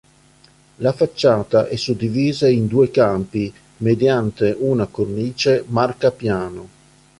La 0.77 0.93
facciata 0.93 1.67
è 1.67 1.75
suddivisa 1.75 2.47
in 2.47 2.65
due 2.65 2.89
campi 2.89 3.53
mediante 3.77 4.55
una 4.57 4.87
cornice 4.87 5.63
marcapiano. 5.67 6.69